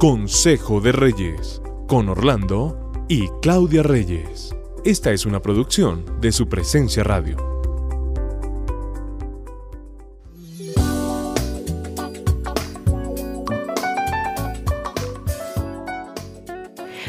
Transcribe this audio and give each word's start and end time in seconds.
Consejo 0.00 0.80
de 0.80 0.92
Reyes, 0.92 1.60
con 1.86 2.08
Orlando 2.08 2.90
y 3.06 3.28
Claudia 3.42 3.82
Reyes. 3.82 4.56
Esta 4.82 5.10
es 5.10 5.26
una 5.26 5.42
producción 5.42 6.06
de 6.22 6.32
su 6.32 6.48
presencia 6.48 7.04
radio. 7.04 7.36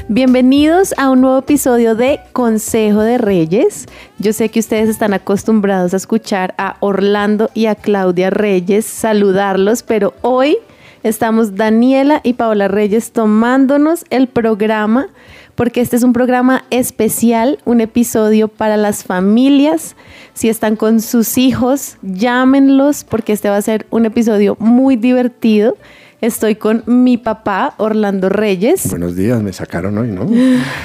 Bienvenidos 0.10 0.94
a 0.98 1.12
un 1.12 1.22
nuevo 1.22 1.38
episodio 1.38 1.96
de 1.96 2.20
Consejo 2.34 3.00
de 3.00 3.18
Reyes. 3.18 3.86
Yo 4.20 4.34
sé 4.34 4.50
que 4.50 4.60
ustedes 4.60 4.90
están 4.90 5.14
acostumbrados 5.14 5.94
a 5.94 5.98
escuchar 5.98 6.54
a 6.58 6.76
Orlando 6.82 7.50
y 7.54 7.68
a 7.68 7.76
Claudia 7.76 8.32
Reyes 8.32 8.86
saludarlos, 8.86 9.82
pero 9.82 10.14
hoy 10.22 10.58
estamos 11.04 11.56
Daniela 11.56 12.22
y 12.24 12.34
Paola 12.34 12.68
Reyes 12.68 13.12
tomándonos 13.12 14.06
el 14.10 14.28
programa 14.28 15.08
porque 15.56 15.82
este 15.82 15.96
es 15.96 16.04
un 16.04 16.14
programa 16.14 16.64
especial, 16.70 17.60
un 17.66 17.82
episodio 17.82 18.48
para 18.48 18.78
las 18.78 19.04
familias. 19.04 19.96
Si 20.34 20.50
están 20.50 20.76
con 20.76 21.02
sus 21.02 21.38
hijos, 21.38 21.98
llámenlos 22.02 23.04
porque 23.04 23.34
este 23.34 23.50
va 23.50 23.58
a 23.58 23.62
ser 23.62 23.86
un 23.92 24.06
episodio 24.06 24.56
muy 24.60 24.96
divertido. 24.96 25.78
Estoy 26.22 26.56
con 26.56 26.84
mi 26.86 27.18
papá, 27.18 27.74
Orlando 27.78 28.30
Reyes. 28.30 28.90
Buenos 28.90 29.16
días, 29.16 29.42
me 29.42 29.54
sacaron 29.54 29.98
hoy, 29.98 30.08
¿no? 30.10 30.28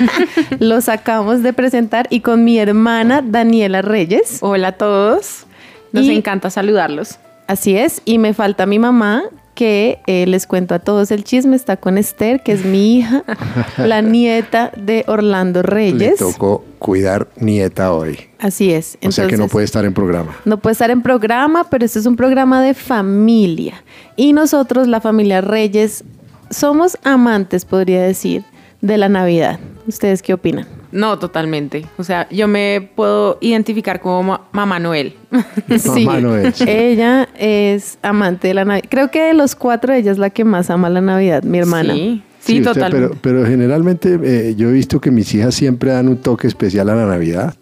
Lo 0.58 0.80
sacamos 0.80 1.42
de 1.42 1.52
presentar 1.52 2.06
y 2.10 2.20
con 2.20 2.42
mi 2.42 2.58
hermana, 2.58 3.22
Daniela 3.22 3.82
Reyes. 3.82 4.38
Hola 4.40 4.68
a 4.68 4.72
todos. 4.72 5.46
Nos 5.92 6.06
encanta 6.06 6.50
saludarlos. 6.50 7.18
Así 7.46 7.76
es. 7.76 8.02
Y 8.04 8.18
me 8.18 8.34
falta 8.34 8.66
mi 8.66 8.78
mamá, 8.78 9.24
que 9.56 9.98
eh, 10.06 10.26
les 10.26 10.46
cuento 10.46 10.74
a 10.74 10.78
todos 10.78 11.10
el 11.10 11.24
chisme, 11.24 11.56
está 11.56 11.78
con 11.78 11.98
Esther, 11.98 12.42
que 12.44 12.52
es 12.52 12.64
mi 12.64 12.98
hija, 12.98 13.24
la 13.78 14.02
nieta 14.02 14.70
de 14.76 15.04
Orlando 15.08 15.62
Reyes. 15.62 15.98
Le 15.98 16.16
tocó 16.16 16.62
cuidar 16.78 17.26
nieta 17.40 17.92
hoy. 17.92 18.20
Así 18.38 18.70
es. 18.72 18.98
o 19.04 19.10
sea 19.10 19.26
que 19.26 19.36
no 19.36 19.48
puede 19.48 19.64
estar 19.64 19.84
en 19.84 19.94
programa. 19.94 20.36
No 20.44 20.58
puede 20.58 20.72
estar 20.72 20.90
en 20.90 21.02
programa, 21.02 21.64
pero 21.68 21.84
este 21.84 21.98
es 21.98 22.06
un 22.06 22.14
programa 22.14 22.62
de 22.62 22.74
familia. 22.74 23.82
Y 24.14 24.32
nosotros, 24.32 24.86
la 24.86 25.00
familia 25.00 25.40
Reyes, 25.40 26.04
somos 26.50 26.98
amantes, 27.02 27.64
podría 27.64 28.02
decir, 28.02 28.44
de 28.82 28.98
la 28.98 29.08
Navidad. 29.08 29.58
¿Ustedes 29.86 30.22
qué 30.22 30.34
opinan? 30.34 30.75
No, 30.92 31.18
totalmente. 31.18 31.86
O 31.98 32.04
sea, 32.04 32.28
yo 32.30 32.48
me 32.48 32.90
puedo 32.94 33.38
identificar 33.40 34.00
como 34.00 34.40
Mamá 34.52 34.78
Noel. 34.78 35.14
sí, 35.78 36.04
Mamá 36.04 36.20
Noel. 36.20 36.54
Ella 36.66 37.28
es 37.38 37.98
amante 38.02 38.48
de 38.48 38.54
la 38.54 38.64
Navidad. 38.64 38.88
Creo 38.88 39.10
que 39.10 39.22
de 39.22 39.34
los 39.34 39.54
cuatro 39.54 39.92
ella 39.92 40.12
es 40.12 40.18
la 40.18 40.30
que 40.30 40.44
más 40.44 40.70
ama 40.70 40.88
la 40.88 41.00
Navidad, 41.00 41.42
mi 41.42 41.58
hermana. 41.58 41.94
Sí. 41.94 42.22
Sí, 42.40 42.60
totalmente. 42.60 43.16
pero, 43.22 43.44
generalmente 43.44 44.20
eh, 44.22 44.54
yo 44.56 44.68
he 44.68 44.72
visto 44.72 45.00
que 45.00 45.10
mis 45.10 45.34
hijas 45.34 45.52
siempre 45.52 45.90
dan 45.90 46.06
un 46.06 46.18
toque 46.18 46.46
especial 46.46 46.88
a 46.90 46.94
la 46.94 47.04
Navidad 47.04 47.56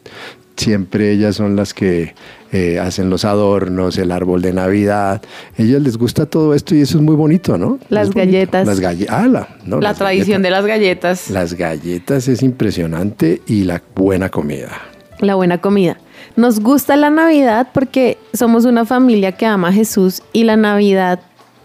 siempre 0.57 1.11
ellas 1.11 1.37
son 1.37 1.57
las 1.57 1.75
que 1.75 2.15
eh, 2.55 2.79
hacen 2.79 3.11
los 3.11 3.25
adornos, 3.25 3.99
el 3.99 4.13
árbol 4.13 4.41
de 4.41 4.53
Navidad. 4.53 5.21
A 5.59 5.63
ellas 5.63 5.83
les 5.83 5.97
gusta 5.97 6.25
todo 6.27 6.55
esto 6.55 6.77
y 6.77 6.83
eso 6.83 6.99
es 6.99 7.03
muy 7.03 7.17
bonito, 7.17 7.59
¿no? 7.59 7.81
Las 7.89 8.11
galletas. 8.11 8.65
Las 8.65 8.79
galletas. 8.79 9.13
Ah, 9.13 9.27
la, 9.27 9.49
la 9.67 9.95
tradición 9.95 10.41
de 10.41 10.51
las 10.51 10.65
galletas. 10.65 11.31
Las 11.31 11.55
galletas 11.55 12.29
es 12.29 12.45
impresionante 12.45 13.43
y 13.49 13.65
la 13.65 13.83
buena 13.97 14.29
comida. 14.29 14.71
La 15.19 15.35
buena 15.35 15.59
comida. 15.61 15.99
Nos 16.37 16.61
gusta 16.61 16.95
la 16.95 17.11
Navidad 17.11 17.71
porque 17.75 18.19
somos 18.33 18.67
una 18.67 18.85
familia 18.85 19.33
que 19.33 19.47
ama 19.47 19.71
a 19.71 19.73
Jesús 19.73 20.23
y 20.33 20.45
la 20.45 20.57
Navidad 20.57 21.19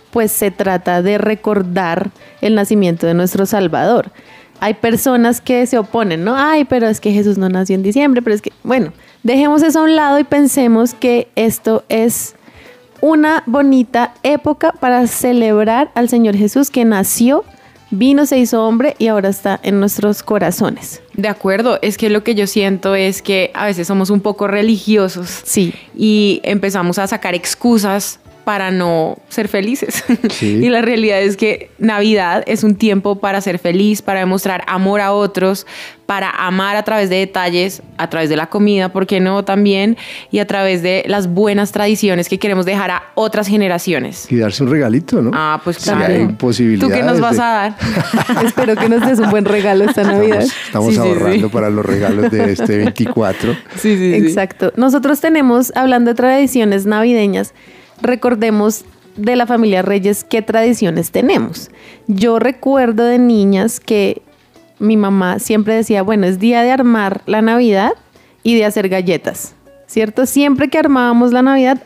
pues 0.10 0.32
se 0.32 0.50
trata 0.50 1.04
de 1.04 1.20
recordar 1.20 2.10
el 2.42 2.56
nacimiento 2.56 3.06
de 3.06 3.14
nuestro 3.14 3.46
Salvador 3.46 4.12
hay 4.60 4.74
personas 4.76 5.42
que 5.42 5.66
se 5.66 5.78
oponen, 5.78 6.24
¿no? 6.24 6.36
Ay, 6.36 6.66
pero 6.66 6.88
es 6.88 7.00
que 7.00 7.12
Jesús 7.12 7.38
no 7.38 7.50
nació 7.50 7.76
en 7.76 7.84
diciembre, 7.84 8.22
pero 8.22 8.36
es 8.36 8.42
que, 8.42 8.52
bueno, 8.64 8.94
dejemos 9.24 9.64
eso 9.64 9.80
a 9.80 9.84
un 9.84 9.96
lado 9.96 10.20
y 10.20 10.24
pensemos 10.24 10.94
que 10.94 11.28
esto 11.36 11.84
es 11.90 12.36
una 13.02 13.44
bonita 13.46 14.14
época 14.24 14.74
para 14.74 15.08
celebrar 15.08 15.92
al 15.96 16.10
Señor 16.10 16.36
Jesús 16.36 16.70
que 16.70 16.84
nació, 16.86 17.46
vino, 17.92 18.26
se 18.26 18.38
hizo 18.38 18.66
hombre 18.66 18.96
y 19.00 19.08
ahora 19.08 19.30
está 19.30 19.60
en 19.64 19.80
nuestros 19.80 20.24
corazones. 20.24 21.02
De 21.14 21.28
acuerdo, 21.28 21.80
es 21.82 21.98
que 21.98 22.10
lo 22.10 22.24
que 22.24 22.36
yo 22.36 22.46
siento 22.46 22.96
es 22.96 23.22
que 23.22 23.52
a 23.54 23.66
veces 23.66 23.88
somos 23.88 24.10
un 24.10 24.22
poco 24.22 24.48
religiosos. 24.48 25.42
Sí. 25.46 25.74
Y 25.96 26.42
empezamos 26.44 27.00
a 27.00 27.08
sacar 27.08 27.36
excusas 27.36 28.20
para 28.50 28.72
no 28.72 29.20
ser 29.30 29.48
felices. 29.48 30.04
y 30.42 30.70
la 30.70 30.82
realidad 30.82 31.22
es 31.22 31.38
que 31.38 31.70
Navidad 31.78 32.44
es 32.48 32.64
un 32.64 32.74
tiempo 32.74 33.20
para 33.20 33.42
ser 33.42 33.60
feliz, 33.60 34.02
para 34.02 34.22
demostrar 34.22 34.64
amor 34.66 35.02
a 35.02 35.14
otros, 35.14 35.68
para 36.08 36.32
amar 36.32 36.76
a 36.76 36.82
través 36.82 37.12
de 37.12 37.18
detalles, 37.18 37.84
a 38.00 38.10
través 38.10 38.28
de 38.28 38.36
la 38.36 38.48
comida, 38.48 38.92
¿por 38.92 39.06
qué 39.06 39.20
no 39.20 39.46
también? 39.46 39.98
Y 40.32 40.40
a 40.40 40.48
través 40.48 40.82
de 40.82 41.04
las 41.06 41.32
buenas 41.32 41.72
tradiciones 41.72 42.28
que 42.28 42.40
queremos 42.40 42.66
dejar 42.66 42.90
a 42.90 43.04
otras 43.14 43.46
generaciones. 43.46 44.26
Y 44.32 44.38
darse 44.38 44.64
un 44.64 44.72
regalito, 44.72 45.22
¿no? 45.22 45.30
Ah, 45.32 45.62
pues 45.64 45.78
claro. 45.78 46.12
hay 46.12 46.26
posibilidades. 46.30 46.92
¿Tú 46.92 47.00
qué 47.00 47.06
nos 47.06 47.22
vas 47.22 47.38
a 47.38 47.46
dar? 47.46 47.76
Espero 48.44 48.76
que 48.76 48.90
nos 48.90 49.06
des 49.06 49.20
un 49.20 49.30
buen 49.30 49.46
regalo 49.46 49.84
esta 49.84 50.02
Navidad. 50.02 50.42
Estamos, 50.42 50.98
ahorrando 50.98 51.52
para 51.52 51.70
los 51.70 51.86
regalos 51.86 52.32
de 52.32 52.54
este 52.54 52.78
24. 52.78 53.54
Sí, 53.76 53.96
sí, 53.96 54.16
Exacto. 54.16 54.74
Nosotros 54.76 55.22
tenemos, 55.22 55.72
hablando 55.76 56.10
de 56.10 56.16
tradiciones 56.16 56.88
navideñas, 56.88 57.54
recordemos 58.02 58.86
de 59.16 59.36
la 59.36 59.46
familia 59.46 59.82
Reyes 59.82 60.24
qué 60.24 60.42
tradiciones 60.42 61.12
tenemos. 61.12 61.70
Yo 62.08 62.40
recuerdo 62.40 63.04
de 63.04 63.20
niñas 63.20 63.80
que 63.80 64.22
mi 64.80 64.98
mamá 64.98 65.40
siempre 65.40 65.76
decía, 65.76 66.04
bueno, 66.04 66.26
es 66.26 66.40
día 66.40 66.64
de 66.64 66.72
armar 66.72 67.22
la 67.26 67.42
Navidad 67.42 67.92
y 68.44 68.56
de 68.56 68.66
hacer 68.66 68.88
galletas, 68.88 69.56
¿cierto? 69.88 70.26
Siempre 70.26 70.70
que 70.70 70.78
armábamos 70.78 71.34
la 71.34 71.42
Navidad 71.42 71.84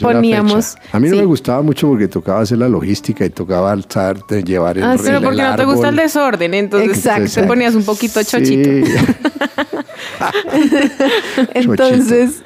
poníamos... 0.00 0.76
A 0.92 1.00
mí 1.00 1.08
no 1.08 1.16
me 1.16 1.24
gustaba 1.24 1.62
mucho 1.62 1.88
porque 1.88 2.08
tocaba 2.08 2.40
hacer 2.40 2.58
la 2.58 2.68
logística 2.68 3.24
y 3.24 3.30
tocaba 3.30 3.72
alzar, 3.72 4.24
llevar 4.44 4.78
el 4.78 4.84
ah, 4.84 4.96
Pero 5.02 5.20
porque 5.20 5.42
no 5.42 5.56
te 5.56 5.64
gusta 5.64 5.88
el 5.88 5.96
desorden, 5.96 6.54
entonces 6.54 6.96
Exacto. 6.96 7.40
te 7.40 7.42
ponías 7.44 7.74
un 7.74 7.84
poquito 7.84 8.22
chochito. 8.22 8.70
entonces... 11.54 12.42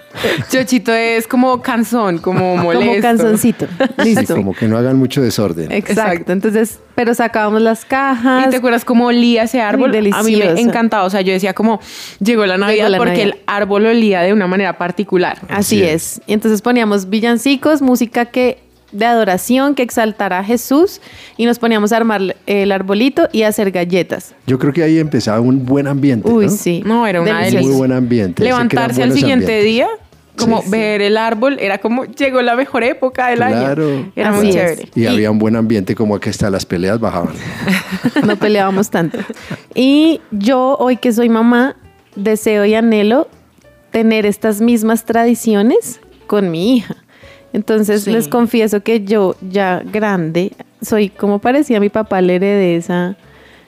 Chochito 0.51 0.93
es 0.93 1.27
como 1.27 1.61
canzón, 1.63 2.19
como 2.19 2.57
molesto. 2.57 2.87
Como 2.87 3.01
canzoncito. 3.03 3.67
Listo. 4.05 4.37
como 4.37 4.55
que 4.55 4.67
no 4.67 4.77
hagan 4.79 4.97
mucho 4.97 5.23
desorden. 5.23 5.71
Exacto. 5.73 6.33
Entonces, 6.33 6.79
pero 6.95 7.15
sacábamos 7.15 7.63
las 7.63 7.85
cajas. 7.85 8.47
¿Y 8.47 8.51
te 8.51 8.57
acuerdas 8.57 8.85
cómo 8.85 9.07
olía 9.07 9.45
ese 9.45 9.61
árbol? 9.61 9.93
Delicioso. 9.93 10.21
A 10.21 10.29
mí 10.29 10.37
me 10.37 10.61
encantaba. 10.61 11.05
O 11.05 11.11
sea, 11.11 11.21
yo 11.21 11.33
decía 11.33 11.55
como, 11.55 11.81
llegó 12.21 12.47
la 12.47 12.59
Navidad 12.59 12.91
porque 12.97 13.23
el 13.23 13.37
árbol 13.47 13.87
olía 13.87 14.21
de 14.23 14.33
una 14.33 14.47
manera 14.47 14.79
particular. 14.79 15.39
Así, 15.49 15.83
es. 15.83 16.21
Y 16.27 16.33
entonces 16.33 16.63
poníamos 16.63 17.09
villancicos, 17.09 17.83
música 17.83 18.27
que 18.27 18.59
de 18.95 19.05
adoración 19.05 19.75
que 19.75 19.83
exaltara 19.83 20.39
a 20.39 20.45
Jesús 20.45 21.01
y 21.37 21.45
nos 21.45 21.59
poníamos 21.59 21.93
a 21.93 21.97
armar 21.99 22.37
el 22.47 22.73
arbolito 22.73 23.29
y 23.33 23.43
a 23.43 23.49
hacer 23.49 23.71
galletas. 23.71 24.35
Yo 24.47 24.59
creo 24.59 24.73
que 24.73 24.83
ahí 24.83 24.99
empezaba 24.99 25.41
un 25.41 25.67
buen 25.67 25.87
ambiente. 25.87 26.31
Uy, 26.31 26.49
sí. 26.49 26.83
No, 26.87 27.07
era 27.07 27.21
una 27.21 27.41
Muy 27.51 27.73
buen 27.73 27.93
ambiente. 27.93 28.43
Levantarse 28.43 29.03
al 29.03 29.13
siguiente 29.13 29.63
día 29.63 29.89
como 30.37 30.63
ver 30.69 31.01
el 31.01 31.17
árbol, 31.17 31.59
era 31.61 31.79
como 31.79 32.05
llegó 32.05 32.43
la 32.43 32.57
mejor 32.57 32.83
época 32.83 33.29
del 33.29 33.43
año. 33.43 34.11
Era 34.17 34.33
muy 34.33 34.51
chévere. 34.51 34.89
Y, 34.95 35.07
había 35.07 35.31
un 35.31 35.39
buen 35.39 35.57
ambiente 35.57 35.95
como 35.95 36.19
que 36.19 36.31
hasta 36.31 36.51
las 36.51 36.67
peleas 36.67 36.99
bajaban. 36.99 37.35
no 38.27 38.37
peleábamos 38.37 38.91
tanto. 38.91 39.19
Y 39.75 40.21
yo 40.33 40.77
hoy 40.79 40.97
que 40.97 41.13
soy 41.13 41.29
mamá, 41.29 41.77
deseo 42.17 42.65
y 42.65 42.75
anhelo 42.75 43.29
tener 43.91 44.27
estas 44.27 44.61
mismas 44.61 45.05
tradiciones 45.05 46.01
con 46.27 46.51
mi 46.51 46.77
hija. 46.77 46.97
Entonces 47.55 48.09
les 48.09 48.27
confieso 48.27 48.81
que 48.83 49.05
yo 49.05 49.37
ya 49.41 49.81
grande, 49.85 50.51
soy 50.83 51.09
como 51.09 51.39
parecía 51.39 51.79
mi 51.79 51.89
papá, 51.89 52.21
le 52.21 52.35
heredé 52.35 52.77
esa... 52.77 53.17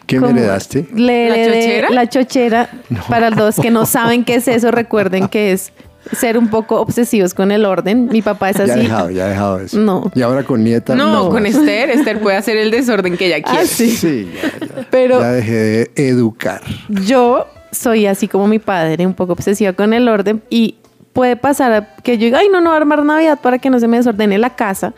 ¿Qué 0.07 0.19
me 0.19 0.31
heredaste? 0.31 0.89
Le 0.93 1.29
¿La 1.29 1.37
chochera? 1.37 1.91
La 1.91 2.09
chochera. 2.09 2.71
Para 3.09 3.31
los 3.31 3.57
que 3.57 3.71
no 3.71 3.87
saben 3.87 4.25
qué 4.25 4.37
es 4.37 4.49
eso, 4.49 4.73
recuerden 4.73 5.29
que 5.29 5.53
es 5.53 5.73
ser 6.13 6.37
un 6.37 6.49
poco 6.49 6.81
obsesivos 6.81 7.33
con 7.33 7.53
el 7.53 7.65
orden. 7.65 8.09
Mi 8.09 8.23
papá 8.23 8.51
es 8.51 8.57
así. 8.57 8.67
Ya 8.69 8.75
ha 8.75 8.79
dejado, 8.79 9.11
ya 9.11 9.25
ha 9.25 9.29
dejado 9.29 9.61
eso. 9.61 9.79
No. 9.79 10.11
Y 10.17 10.23
ahora 10.23 10.43
con 10.43 10.65
nieta. 10.65 10.97
No, 10.97 11.29
con 11.31 11.47
Esther. 11.47 11.91
Esther 11.91 12.21
puede 12.21 12.37
hacer 12.37 12.57
el 12.57 12.73
desorden 12.73 13.17
que 13.17 13.27
ella 13.27 13.45
ah, 13.45 13.51
quiere. 13.51 13.67
sí. 13.67 13.91
sí 13.91 14.29
ya, 14.35 14.87
Pero 14.91 15.21
ya 15.21 15.31
dejé 15.31 15.55
de 15.55 15.91
educar. 15.97 16.61
Yo 16.89 17.47
soy 17.71 18.07
así 18.07 18.27
como 18.27 18.49
mi 18.49 18.59
padre, 18.59 19.07
un 19.07 19.15
poco 19.15 19.33
obsesiva 19.33 19.73
con 19.75 19.93
el 19.93 20.09
orden 20.09 20.43
y 20.51 20.77
puede 21.17 21.35
pasar 21.35 21.97
que 22.03 22.19
yo 22.19 22.27
diga, 22.27 22.39
ay, 22.39 22.49
no, 22.53 22.61
no 22.61 22.71
voy 22.71 22.75
a 22.75 22.77
armar 22.77 23.03
Navidad 23.03 23.41
para 23.43 23.59
que 23.59 23.71
no 23.71 23.81
se 23.81 23.89
me 23.89 23.97
desordene 23.97 24.37
la 24.39 24.51
casa 24.51 24.93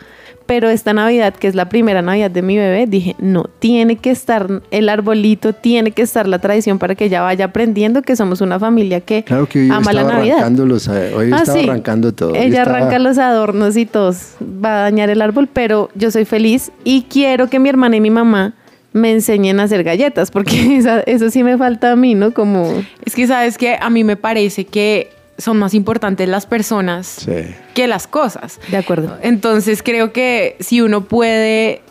pero 0.49 0.67
esta 0.67 0.95
Navidad, 0.95 1.35
que 1.35 1.47
es 1.47 1.53
la 1.53 1.69
primera 1.69 2.01
Navidad 2.01 2.31
de 2.31 2.41
mi 2.41 2.57
bebé, 2.57 2.87
dije, 2.87 3.15
no, 3.19 3.43
tiene 3.59 3.97
que 3.97 4.09
estar 4.09 4.63
el 4.71 4.89
arbolito, 4.89 5.53
tiene 5.53 5.91
que 5.91 6.01
estar 6.01 6.27
la 6.27 6.39
tradición 6.39 6.79
para 6.79 6.95
que 6.95 7.05
ella 7.05 7.21
vaya 7.21 7.45
aprendiendo 7.45 8.01
que 8.01 8.15
somos 8.15 8.41
una 8.41 8.57
familia 8.57 8.99
que, 8.99 9.23
claro 9.23 9.45
que 9.45 9.59
hoy 9.59 9.69
ama 9.69 9.93
la 9.93 10.05
Navidad. 10.05 10.49
Los, 10.49 10.87
hoy 10.87 11.29
ah, 11.31 11.43
estaba 11.43 11.59
arrancando 11.59 12.13
todo. 12.13 12.33
Ella 12.33 12.63
arranca 12.63 12.97
los 12.97 13.19
adornos 13.19 13.77
y 13.77 13.85
todos, 13.85 14.37
va 14.41 14.79
a 14.79 14.81
dañar 14.81 15.11
el 15.11 15.21
árbol, 15.21 15.47
pero 15.53 15.91
yo 15.93 16.09
soy 16.09 16.25
feliz 16.25 16.71
y 16.83 17.03
quiero 17.03 17.47
que 17.47 17.59
mi 17.59 17.69
hermana 17.69 17.97
y 17.97 18.01
mi 18.01 18.09
mamá 18.09 18.55
me 18.91 19.11
enseñen 19.11 19.59
a 19.59 19.65
hacer 19.65 19.83
galletas, 19.83 20.31
porque 20.31 20.81
eso 21.05 21.29
sí 21.29 21.43
me 21.43 21.59
falta 21.59 21.91
a 21.91 21.95
mí, 21.95 22.15
¿no? 22.15 22.33
Como... 22.33 22.73
Es 23.05 23.13
que 23.13 23.27
sabes 23.27 23.55
que 23.55 23.77
a 23.79 23.89
mí 23.91 24.03
me 24.03 24.17
parece 24.17 24.65
que 24.65 25.11
son 25.39 25.57
más 25.57 25.73
importantes 25.73 26.27
las 26.27 26.45
personas 26.45 27.25
que 27.73 27.87
las 27.87 28.07
cosas. 28.07 28.59
De 28.69 28.77
acuerdo. 28.77 29.17
Entonces 29.21 29.81
creo 29.83 30.13
que 30.13 30.55
si 30.59 30.81
uno 30.81 31.05
puede 31.05 31.81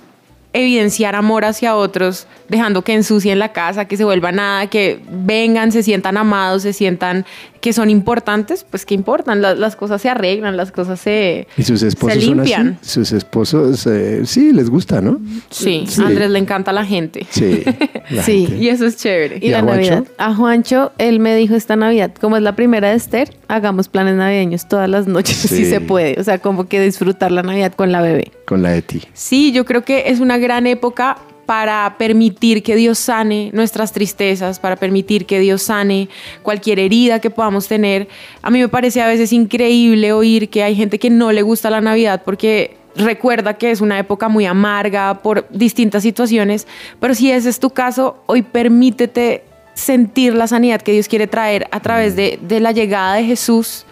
evidenciar 0.53 1.15
amor 1.15 1.45
hacia 1.45 1.77
otros, 1.77 2.27
dejando 2.49 2.83
que 2.83 2.95
ensucien 2.95 3.39
la 3.39 3.53
casa, 3.53 3.85
que 3.85 3.97
se 3.97 4.05
vuelva 4.05 4.33
nada, 4.33 4.67
que 4.69 5.01
vengan, 5.11 5.73
se 5.73 5.83
sientan 5.83 6.17
amados, 6.17 6.63
se 6.63 6.73
sientan 6.73 7.27
que 7.61 7.73
son 7.73 7.91
importantes, 7.91 8.65
pues 8.69 8.87
que 8.87 8.95
importan, 8.95 9.43
las, 9.43 9.77
cosas 9.77 10.01
se 10.01 10.09
arreglan, 10.09 10.57
las 10.57 10.71
cosas 10.73 11.01
se, 11.01 11.47
¿Y 11.57 11.63
sus 11.65 11.83
esposos 11.83 12.17
limpian. 12.17 12.79
Sus 12.83 13.13
esposos, 13.13 13.87
eh, 13.87 14.23
sí, 14.25 14.53
les 14.53 14.71
gusta, 14.71 15.01
¿no? 15.01 15.21
Sí, 15.51 15.85
a 16.01 16.07
Andrés 16.07 16.31
le 16.31 16.39
encanta 16.39 16.73
la 16.73 16.85
gente. 16.85 17.27
Sí, 17.31 17.65
sí. 18.23 18.49
y 18.61 18.69
eso 18.69 18.87
es 18.87 18.97
chévere. 18.97 19.39
Y, 19.43 19.51
la 19.51 19.63
Navidad. 19.63 20.05
A 20.19 20.35
Juancho, 20.35 20.93
él 20.99 21.21
me 21.21 21.35
dijo 21.35 21.55
esta 21.55 21.77
Navidad, 21.77 22.13
como 22.21 22.37
es 22.37 22.43
la 22.43 22.55
primera 22.55 22.91
de 22.91 22.97
Esther, 22.97 23.35
hagamos 23.49 23.89
planes 23.89 24.15
navideños 24.15 24.69
todas 24.69 24.89
las 24.89 25.07
noches, 25.07 25.37
si 25.37 25.65
se 25.65 25.81
puede. 25.81 26.19
O 26.21 26.25
sea, 26.25 26.39
como 26.39 26.69
que 26.69 26.81
disfrutar 26.81 27.33
la 27.33 27.43
Navidad 27.43 27.73
con 27.75 27.93
la 27.93 28.01
bebé. 28.01 28.31
Con 28.49 28.63
la 28.63 28.71
de 28.71 28.83
ti. 28.83 29.03
Sí, 29.13 29.53
yo 29.53 29.65
creo 29.65 29.85
que 29.85 30.05
es 30.07 30.21
una 30.21 30.39
gran 30.39 30.67
época 30.67 31.19
para 31.49 31.97
permitir 31.97 32.63
que 32.63 32.77
Dios 32.77 32.99
sane 32.99 33.51
nuestras 33.55 33.93
tristezas, 33.93 34.61
para 34.61 34.77
permitir 34.77 35.25
que 35.25 35.41
Dios 35.41 35.63
sane 35.63 36.11
cualquier 36.43 36.79
herida 36.79 37.21
que 37.21 37.31
podamos 37.31 37.69
tener. 37.69 38.07
A 38.43 38.51
mí 38.51 38.59
me 38.59 38.69
parece 38.69 39.01
a 39.01 39.07
veces 39.07 39.33
increíble 39.33 40.13
oír 40.13 40.51
que 40.51 40.63
hay 40.63 40.75
gente 40.75 40.99
que 40.99 41.09
no 41.09 41.33
le 41.33 41.41
gusta 41.41 41.71
la 41.71 41.81
Navidad 41.81 42.23
porque 42.23 42.77
recuerda 42.97 43.55
que 43.55 43.71
es 43.71 43.81
una 43.81 43.99
época 43.99 44.29
muy 44.29 44.45
amarga 44.45 45.23
por 45.23 45.49
distintas 45.51 46.03
situaciones, 46.03 46.67
pero 47.01 47.15
si 47.15 47.31
ese 47.31 47.49
es 47.49 47.61
tu 47.61 47.71
caso, 47.71 48.23
hoy 48.27 48.43
permítete 48.43 49.45
sentir 49.79 50.35
la 50.35 50.49
sanidad 50.49 50.83
que 50.83 50.91
Dios 50.91 51.07
quiere 51.07 51.29
traer 51.29 51.69
a 51.71 51.79
través 51.79 52.17
de, 52.17 52.41
la 52.61 52.73
llegada 52.73 53.15
de 53.15 53.25
Jesús 53.25 53.87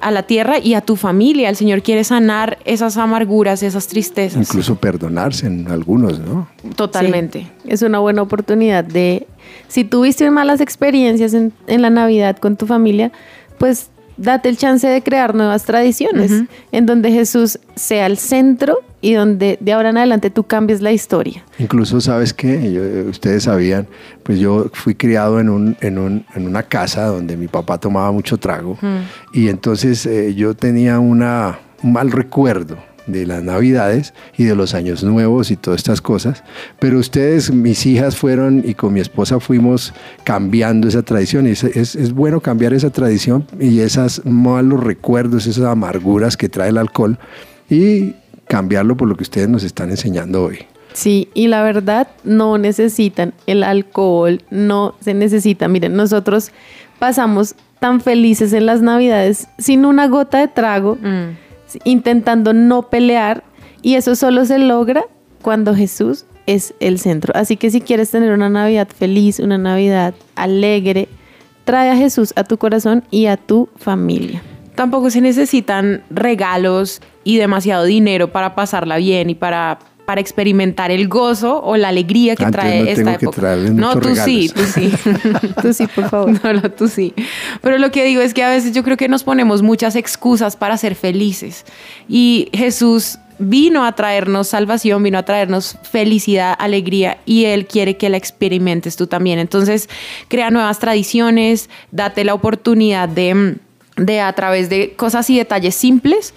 a 0.00 0.10
la 0.10 0.22
tierra 0.22 0.58
y 0.58 0.72
a 0.72 0.80
tu 0.80 0.96
familia. 0.96 1.50
El 1.50 1.56
Señor 1.56 1.82
quiere 1.82 2.04
sanar 2.04 2.58
esas 2.64 2.96
amarguras, 2.96 3.62
esas 3.62 3.86
tristezas. 3.86 4.48
Incluso 4.48 4.76
perdonarse 4.76 5.46
en 5.46 5.70
algunos, 5.70 6.18
¿no? 6.18 6.48
Totalmente. 6.74 7.46
Es 7.66 7.82
una 7.82 7.98
buena 7.98 8.22
oportunidad 8.22 8.82
de, 8.82 9.26
si 9.68 9.84
tuviste 9.84 10.30
malas 10.30 10.62
experiencias 10.62 11.34
en, 11.34 11.52
en 11.66 11.82
la 11.82 11.90
Navidad 11.90 12.38
con 12.38 12.56
tu 12.56 12.66
familia, 12.66 13.12
pues 13.58 13.90
date 14.20 14.50
el 14.50 14.56
chance 14.56 14.86
de 14.86 15.02
crear 15.02 15.34
nuevas 15.34 15.64
tradiciones 15.64 16.44
en 16.72 16.86
donde 16.86 17.10
Jesús 17.10 17.58
sea 17.74 18.06
el 18.06 18.18
centro 18.18 18.78
y 19.00 19.14
donde 19.14 19.56
de 19.60 19.72
ahora 19.72 19.88
en 19.88 19.96
adelante 19.96 20.28
tú 20.28 20.44
cambies 20.44 20.82
la 20.82 20.92
historia. 20.92 21.42
Incluso, 21.58 22.00
¿sabes 22.02 22.34
qué? 22.34 23.06
ustedes 23.08 23.44
sabían, 23.44 23.88
pues 24.22 24.38
yo 24.38 24.66
fui 24.74 24.94
criado 24.94 25.40
en, 25.40 25.48
un, 25.48 25.76
en, 25.80 25.98
un, 25.98 26.26
en 26.34 26.46
una 26.46 26.62
casa 26.62 27.06
donde 27.06 27.36
mi 27.36 27.48
papá 27.48 27.78
tomaba 27.78 28.12
mucho 28.12 28.36
trago 28.36 28.76
y 29.32 29.48
entonces 29.48 30.04
eh, 30.04 30.34
yo 30.34 30.54
tenía 30.54 30.98
una, 30.98 31.58
un 31.82 31.92
mal 31.92 32.10
recuerdo 32.10 32.76
de 33.12 33.26
las 33.26 33.42
navidades 33.42 34.14
y 34.36 34.44
de 34.44 34.54
los 34.54 34.74
años 34.74 35.02
nuevos 35.04 35.50
y 35.50 35.56
todas 35.56 35.80
estas 35.80 36.00
cosas. 36.00 36.42
Pero 36.78 36.98
ustedes, 36.98 37.52
mis 37.52 37.86
hijas 37.86 38.16
fueron 38.16 38.62
y 38.64 38.74
con 38.74 38.92
mi 38.92 39.00
esposa 39.00 39.40
fuimos 39.40 39.92
cambiando 40.24 40.88
esa 40.88 41.02
tradición. 41.02 41.46
Y 41.46 41.50
es, 41.50 41.64
es, 41.64 42.12
bueno 42.12 42.40
cambiar 42.40 42.72
esa 42.72 42.90
tradición 42.90 43.46
y 43.58 43.80
esos 43.80 44.24
malos 44.24 44.82
recuerdos, 44.82 45.46
esas 45.46 45.64
amarguras 45.64 46.36
que 46.36 46.48
trae 46.48 46.70
el 46.70 46.78
alcohol 46.78 47.18
y 47.68 48.14
cambiarlo 48.48 48.96
por 48.96 49.08
lo 49.08 49.16
que 49.16 49.22
ustedes 49.22 49.48
nos 49.48 49.62
están 49.64 49.90
enseñando 49.90 50.44
hoy. 50.44 50.58
Sí, 50.92 51.28
y 51.34 51.46
la 51.46 51.62
verdad 51.62 52.08
no 52.24 52.58
necesitan 52.58 53.32
el 53.46 53.62
alcohol, 53.62 54.42
no 54.50 54.96
se 55.00 55.14
necesita. 55.14 55.68
Miren, 55.68 55.94
nosotros 55.94 56.50
pasamos 56.98 57.54
tan 57.78 58.00
felices 58.00 58.52
en 58.52 58.66
las 58.66 58.82
navidades 58.82 59.48
sin 59.58 59.84
una 59.84 60.08
gota 60.08 60.38
de 60.38 60.48
trago. 60.48 60.96
Mm 60.96 61.49
intentando 61.84 62.52
no 62.52 62.90
pelear 62.90 63.44
y 63.82 63.94
eso 63.94 64.14
solo 64.16 64.44
se 64.44 64.58
logra 64.58 65.04
cuando 65.42 65.74
Jesús 65.74 66.26
es 66.46 66.74
el 66.80 66.98
centro. 66.98 67.32
Así 67.36 67.56
que 67.56 67.70
si 67.70 67.80
quieres 67.80 68.10
tener 68.10 68.32
una 68.32 68.48
Navidad 68.48 68.88
feliz, 68.88 69.38
una 69.38 69.58
Navidad 69.58 70.14
alegre, 70.34 71.08
trae 71.64 71.90
a 71.90 71.96
Jesús 71.96 72.32
a 72.36 72.44
tu 72.44 72.58
corazón 72.58 73.04
y 73.10 73.26
a 73.26 73.36
tu 73.36 73.68
familia. 73.76 74.42
Tampoco 74.74 75.10
se 75.10 75.20
necesitan 75.20 76.02
regalos 76.10 77.00
y 77.22 77.36
demasiado 77.36 77.84
dinero 77.84 78.32
para 78.32 78.54
pasarla 78.54 78.96
bien 78.96 79.30
y 79.30 79.34
para 79.34 79.78
para 80.10 80.20
experimentar 80.20 80.90
el 80.90 81.06
gozo 81.06 81.62
o 81.62 81.76
la 81.76 81.86
alegría 81.86 82.34
que 82.34 82.44
trae 82.46 82.90
esta 82.90 83.14
época. 83.14 83.54
no, 83.54 83.96
tú 84.00 84.16
sí, 84.16 84.50
tú 84.52 84.62
sí. 84.64 84.92
tú 85.62 85.72
sí, 85.72 85.86
por 85.86 86.10
favor. 86.10 86.32
No, 86.42 86.52
no, 86.52 86.68
tú 86.68 86.88
sí. 86.88 87.14
Pero 87.60 87.78
lo 87.78 87.92
que 87.92 88.04
digo 88.04 88.20
es 88.20 88.34
que 88.34 88.42
a 88.42 88.50
veces 88.50 88.72
yo 88.72 88.82
creo 88.82 88.96
que 88.96 89.06
nos 89.06 89.22
ponemos 89.22 89.62
muchas 89.62 89.94
excusas 89.94 90.56
para 90.56 90.76
ser 90.78 90.96
felices. 90.96 91.64
Y 92.08 92.48
Jesús 92.52 93.20
vino 93.38 93.84
a 93.84 93.92
traernos 93.92 94.48
salvación, 94.48 95.00
vino 95.04 95.16
a 95.16 95.22
traernos 95.22 95.78
felicidad, 95.88 96.56
alegría 96.58 97.18
y 97.24 97.44
Él 97.44 97.66
quiere 97.66 97.96
que 97.96 98.08
la 98.08 98.16
experimentes 98.16 98.96
tú 98.96 99.06
también. 99.06 99.38
Entonces, 99.38 99.88
crea 100.26 100.50
nuevas 100.50 100.80
tradiciones, 100.80 101.70
date 101.92 102.24
la 102.24 102.34
oportunidad 102.34 103.08
de, 103.08 103.58
de 103.96 104.20
a 104.20 104.32
través 104.32 104.68
de 104.68 104.92
cosas 104.94 105.30
y 105.30 105.38
detalles 105.38 105.76
simples, 105.76 106.34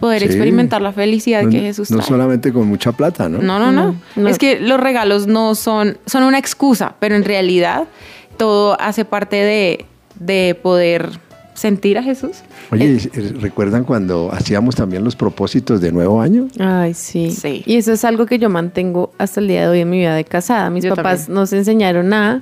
poder 0.00 0.22
experimentar 0.22 0.82
la 0.82 0.92
felicidad 0.92 1.48
que 1.48 1.60
Jesús 1.60 1.88
trae. 1.88 1.98
No 1.98 2.04
solamente 2.04 2.52
con 2.52 2.66
mucha 2.66 2.92
plata, 2.92 3.28
¿no? 3.28 3.38
No, 3.38 3.58
no, 3.58 3.94
no, 4.16 4.28
Es 4.28 4.38
que 4.38 4.58
los 4.58 4.80
regalos 4.80 5.26
no 5.26 5.54
son, 5.54 5.98
son 6.06 6.24
una 6.24 6.38
excusa, 6.38 6.94
pero 6.98 7.14
en 7.14 7.24
realidad 7.24 7.84
todo 8.36 8.80
hace 8.80 9.04
parte 9.04 9.36
de, 9.36 9.84
de 10.18 10.58
poder 10.60 11.10
sentir 11.60 11.98
a 11.98 12.02
Jesús. 12.02 12.38
Oye, 12.70 12.96
eh, 12.96 13.34
¿recuerdan 13.38 13.84
cuando 13.84 14.30
hacíamos 14.32 14.74
también 14.76 15.04
los 15.04 15.14
propósitos 15.14 15.80
de 15.82 15.92
nuevo 15.92 16.22
año? 16.22 16.48
Ay, 16.58 16.94
sí. 16.94 17.30
sí. 17.30 17.62
Y 17.66 17.76
eso 17.76 17.92
es 17.92 18.04
algo 18.04 18.24
que 18.24 18.38
yo 18.38 18.48
mantengo 18.48 19.12
hasta 19.18 19.40
el 19.40 19.48
día 19.48 19.62
de 19.62 19.68
hoy 19.68 19.80
en 19.80 19.90
mi 19.90 19.98
vida 19.98 20.14
de 20.14 20.24
casada. 20.24 20.70
Mis 20.70 20.86
papás 20.86 21.28
nos 21.28 21.52
enseñaron 21.52 22.08
nada. 22.08 22.40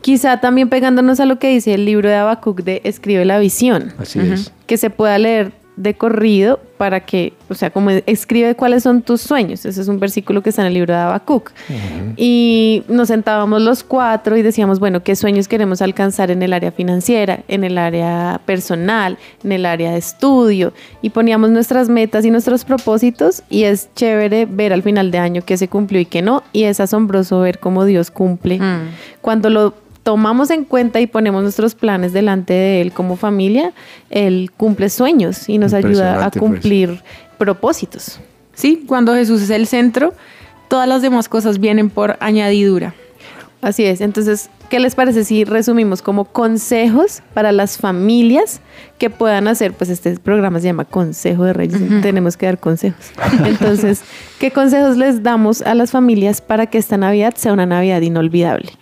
Quizá 0.00 0.40
también 0.40 0.68
pegándonos 0.68 1.20
a 1.20 1.26
lo 1.26 1.38
que 1.38 1.50
dice 1.50 1.74
el 1.74 1.84
libro 1.84 2.08
de 2.08 2.16
Habacuc 2.16 2.62
de 2.62 2.80
Escribe 2.84 3.24
la 3.24 3.38
visión. 3.38 3.92
Así 3.98 4.18
es. 4.18 4.52
Que 4.66 4.78
se 4.78 4.90
pueda 4.90 5.16
leer 5.18 5.52
de 5.80 5.94
corrido 5.94 6.60
para 6.76 7.00
que, 7.00 7.32
o 7.48 7.54
sea, 7.54 7.70
como 7.70 7.90
escribe 7.90 8.54
cuáles 8.54 8.82
son 8.82 9.02
tus 9.02 9.20
sueños. 9.22 9.64
Ese 9.64 9.80
es 9.80 9.88
un 9.88 9.98
versículo 9.98 10.42
que 10.42 10.50
está 10.50 10.62
en 10.62 10.68
el 10.68 10.74
libro 10.74 10.94
de 10.94 11.00
Habacuc. 11.00 11.52
Y 12.16 12.82
nos 12.88 13.08
sentábamos 13.08 13.62
los 13.62 13.82
cuatro 13.82 14.36
y 14.36 14.42
decíamos, 14.42 14.78
bueno, 14.78 15.02
¿qué 15.02 15.16
sueños 15.16 15.48
queremos 15.48 15.82
alcanzar 15.82 16.30
en 16.30 16.42
el 16.42 16.52
área 16.52 16.70
financiera, 16.70 17.40
en 17.48 17.64
el 17.64 17.78
área 17.78 18.40
personal, 18.44 19.18
en 19.42 19.52
el 19.52 19.66
área 19.66 19.92
de 19.92 19.98
estudio? 19.98 20.72
Y 21.00 21.10
poníamos 21.10 21.50
nuestras 21.50 21.88
metas 21.88 22.24
y 22.24 22.30
nuestros 22.30 22.64
propósitos 22.64 23.42
y 23.48 23.64
es 23.64 23.88
chévere 23.94 24.46
ver 24.46 24.72
al 24.72 24.82
final 24.82 25.10
de 25.10 25.18
año 25.18 25.42
qué 25.44 25.56
se 25.56 25.68
cumplió 25.68 26.00
y 26.00 26.06
qué 26.06 26.20
no. 26.20 26.42
Y 26.52 26.64
es 26.64 26.80
asombroso 26.80 27.40
ver 27.40 27.58
cómo 27.58 27.84
Dios 27.86 28.10
cumple. 28.10 28.58
Mm. 28.58 28.88
Cuando 29.22 29.48
lo 29.50 29.74
tomamos 30.10 30.50
en 30.50 30.64
cuenta 30.64 31.00
y 31.00 31.06
ponemos 31.06 31.44
nuestros 31.44 31.76
planes 31.76 32.12
delante 32.12 32.52
de 32.52 32.80
Él 32.80 32.90
como 32.90 33.14
familia, 33.14 33.72
Él 34.10 34.50
cumple 34.56 34.90
sueños 34.90 35.48
y 35.48 35.56
nos 35.56 35.72
ayuda 35.72 36.24
a 36.24 36.30
pues. 36.32 36.40
cumplir 36.40 37.00
propósitos. 37.38 38.18
Sí, 38.52 38.82
cuando 38.88 39.14
Jesús 39.14 39.40
es 39.40 39.50
el 39.50 39.68
centro, 39.68 40.12
todas 40.66 40.88
las 40.88 41.00
demás 41.00 41.28
cosas 41.28 41.60
vienen 41.60 41.90
por 41.90 42.16
añadidura. 42.18 42.92
Así 43.62 43.84
es, 43.84 44.00
entonces, 44.00 44.50
¿qué 44.68 44.80
les 44.80 44.96
parece 44.96 45.22
si 45.22 45.44
resumimos 45.44 46.02
como 46.02 46.24
consejos 46.24 47.22
para 47.32 47.52
las 47.52 47.78
familias 47.78 48.60
que 48.98 49.10
puedan 49.10 49.46
hacer? 49.46 49.74
Pues 49.74 49.90
este 49.90 50.18
programa 50.18 50.58
se 50.58 50.66
llama 50.66 50.86
Consejo 50.86 51.44
de 51.44 51.52
Reyes, 51.52 51.80
tenemos 52.02 52.36
que 52.36 52.46
dar 52.46 52.58
consejos. 52.58 53.12
Entonces, 53.44 54.02
¿qué 54.40 54.50
consejos 54.50 54.96
les 54.96 55.22
damos 55.22 55.62
a 55.62 55.76
las 55.76 55.92
familias 55.92 56.40
para 56.40 56.66
que 56.66 56.78
esta 56.78 56.96
Navidad 56.96 57.34
sea 57.36 57.52
una 57.52 57.66
Navidad 57.66 58.00
inolvidable? 58.00 58.72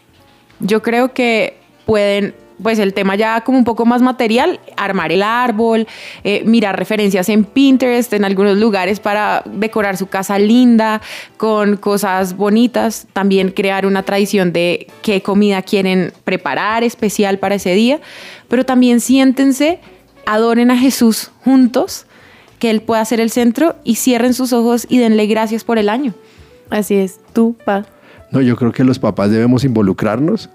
Yo 0.60 0.82
creo 0.82 1.12
que 1.12 1.56
pueden 1.86 2.34
pues 2.62 2.78
el 2.78 2.94
tema 2.94 3.16
ya 3.16 3.40
como 3.42 3.58
un 3.58 3.64
poco 3.64 3.86
más 3.86 4.02
material, 4.02 4.60
armar 4.76 5.12
el 5.12 5.22
árbol, 5.22 5.86
eh, 6.24 6.42
mirar 6.44 6.78
referencias 6.78 7.28
en 7.28 7.44
Pinterest, 7.44 8.12
en 8.12 8.24
algunos 8.24 8.58
lugares 8.58 9.00
para 9.00 9.42
decorar 9.46 9.96
su 9.96 10.08
casa 10.08 10.38
linda, 10.38 11.00
con 11.36 11.76
cosas 11.76 12.36
bonitas, 12.36 13.06
también 13.12 13.50
crear 13.50 13.86
una 13.86 14.02
tradición 14.02 14.52
de 14.52 14.88
qué 15.02 15.22
comida 15.22 15.62
quieren 15.62 16.12
preparar 16.24 16.84
especial 16.84 17.38
para 17.38 17.56
ese 17.56 17.74
día, 17.74 18.00
pero 18.48 18.64
también 18.64 19.00
siéntense, 19.00 19.80
adoren 20.26 20.70
a 20.70 20.76
Jesús 20.76 21.30
juntos, 21.44 22.06
que 22.58 22.70
Él 22.70 22.82
pueda 22.82 23.04
ser 23.04 23.20
el 23.20 23.30
centro 23.30 23.76
y 23.84 23.96
cierren 23.96 24.34
sus 24.34 24.52
ojos 24.52 24.86
y 24.88 24.98
denle 24.98 25.26
gracias 25.26 25.62
por 25.62 25.78
el 25.78 25.88
año. 25.88 26.12
Así 26.70 26.96
es, 26.96 27.20
tú, 27.32 27.56
pa. 27.64 27.86
No, 28.30 28.40
yo 28.40 28.56
creo 28.56 28.72
que 28.72 28.84
los 28.84 28.98
papás 28.98 29.30
debemos 29.30 29.64
involucrarnos 29.64 30.50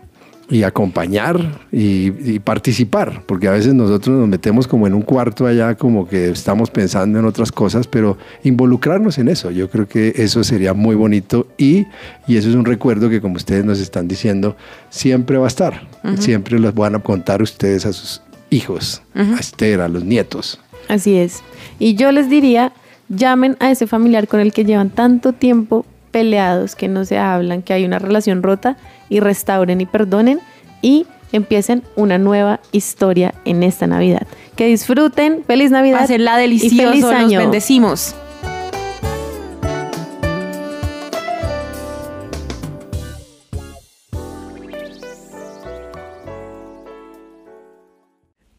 y 0.49 0.63
acompañar 0.63 1.39
y, 1.71 2.39
participar, 2.39 3.23
porque 3.25 3.47
a 3.47 3.51
veces 3.51 3.73
nosotros 3.73 4.19
nos 4.19 4.27
metemos 4.27 4.67
como 4.67 4.85
en 4.87 4.93
un 4.93 5.01
cuarto 5.01 5.47
allá, 5.47 5.75
como 5.75 6.07
que 6.07 6.29
estamos 6.29 6.69
pensando 6.69 7.17
en 7.17 7.25
otras 7.25 7.51
cosas, 7.51 7.87
pero 7.87 8.17
involucrarnos 8.43 9.17
en 9.17 9.29
eso, 9.29 9.51
yo 9.51 9.69
creo 9.69 9.87
que 9.87 10.13
eso 10.17 10.43
sería 10.43 10.73
muy 10.73 10.95
bonito 10.95 11.47
y, 11.57 11.85
y 12.27 12.37
eso 12.37 12.49
es 12.49 12.55
un 12.55 12.65
recuerdo 12.65 13.09
que 13.09 13.21
como 13.21 13.35
ustedes 13.35 13.63
nos 13.63 13.79
están 13.79 14.07
diciendo, 14.07 14.55
siempre 14.89 15.37
va 15.37 15.45
a 15.45 15.47
estar, 15.47 15.87
siempre 16.19 16.59
los 16.59 16.75
van 16.75 16.95
a 16.95 16.99
contar 16.99 17.41
ustedes 17.41 17.85
a 17.85 17.93
sus 17.93 18.21
hijos, 18.49 19.01
a 19.15 19.39
Esther, 19.39 19.81
a 19.81 19.87
los 19.87 20.03
nietos. 20.03 20.59
Así 20.89 21.15
es. 21.15 21.41
Y 21.79 21.95
yo 21.95 22.11
les 22.11 22.29
diría, 22.29 22.73
llamen 23.07 23.55
a 23.59 23.71
ese 23.71 23.87
familiar 23.87 24.27
con 24.27 24.39
el 24.39 24.51
que 24.51 24.65
llevan 24.65 24.89
tanto 24.89 25.33
tiempo 25.33 25.85
peleados, 26.13 26.75
que 26.75 26.87
no 26.87 27.03
se 27.03 27.17
hablan, 27.17 27.63
que 27.63 27.73
hay 27.73 27.83
una 27.83 27.99
relación 27.99 28.43
rota 28.43 28.77
y 29.09 29.19
restauren 29.19 29.81
y 29.81 29.85
perdonen 29.85 30.39
y 30.81 31.05
empiecen 31.33 31.83
una 31.95 32.17
nueva 32.17 32.61
historia 32.71 33.33
en 33.43 33.63
esta 33.63 33.87
Navidad. 33.87 34.25
Que 34.55 34.67
disfruten, 34.67 35.43
feliz 35.45 35.71
Navidad. 35.71 36.07
la 36.19 36.37
delicioso, 36.37 36.75
y 36.75 36.77
feliz 36.77 37.03
año. 37.05 37.39
bendecimos. 37.39 38.15